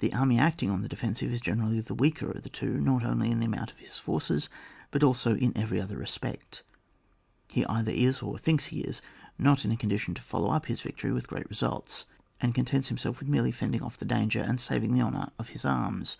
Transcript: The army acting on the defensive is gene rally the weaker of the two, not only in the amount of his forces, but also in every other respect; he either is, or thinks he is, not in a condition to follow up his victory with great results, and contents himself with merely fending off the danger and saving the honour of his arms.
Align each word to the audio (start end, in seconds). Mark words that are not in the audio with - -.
The 0.00 0.12
army 0.12 0.40
acting 0.40 0.70
on 0.72 0.82
the 0.82 0.88
defensive 0.88 1.30
is 1.32 1.40
gene 1.40 1.60
rally 1.60 1.80
the 1.80 1.94
weaker 1.94 2.28
of 2.28 2.42
the 2.42 2.48
two, 2.48 2.80
not 2.80 3.04
only 3.04 3.30
in 3.30 3.38
the 3.38 3.46
amount 3.46 3.70
of 3.70 3.78
his 3.78 3.96
forces, 3.96 4.48
but 4.90 5.04
also 5.04 5.36
in 5.36 5.56
every 5.56 5.80
other 5.80 5.96
respect; 5.96 6.64
he 7.46 7.64
either 7.66 7.92
is, 7.92 8.22
or 8.22 8.38
thinks 8.40 8.66
he 8.74 8.80
is, 8.80 9.00
not 9.38 9.64
in 9.64 9.70
a 9.70 9.76
condition 9.76 10.14
to 10.14 10.20
follow 10.20 10.50
up 10.50 10.66
his 10.66 10.82
victory 10.82 11.12
with 11.12 11.28
great 11.28 11.48
results, 11.48 12.06
and 12.40 12.56
contents 12.56 12.88
himself 12.88 13.20
with 13.20 13.28
merely 13.28 13.52
fending 13.52 13.82
off 13.84 13.98
the 13.98 14.04
danger 14.04 14.40
and 14.40 14.60
saving 14.60 14.94
the 14.94 15.00
honour 15.00 15.30
of 15.38 15.50
his 15.50 15.64
arms. 15.64 16.16